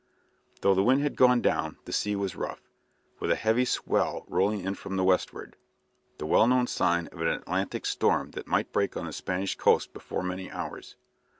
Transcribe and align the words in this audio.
Though 0.61 0.73
the 0.73 0.81
wind 0.81 1.03
had 1.03 1.15
gone 1.15 1.41
down 1.41 1.77
the 1.85 1.93
sea 1.93 2.15
was 2.15 2.35
rough, 2.35 2.63
with 3.19 3.29
a 3.29 3.35
heavy 3.35 3.65
swell 3.65 4.25
rolling 4.27 4.61
in 4.61 4.73
from 4.73 4.95
the 4.95 5.03
westward, 5.03 5.55
the 6.17 6.25
well 6.25 6.47
known 6.47 6.65
sign 6.65 7.05
of 7.09 7.21
an 7.21 7.27
Atlantic 7.27 7.85
storm 7.85 8.31
that 8.31 8.47
might 8.47 8.73
break 8.73 8.97
on 8.97 9.05
the 9.05 9.13
Spanish 9.13 9.55
coast 9.55 9.93
before 9.93 10.23
many 10.23 10.49
hours. 10.49 10.95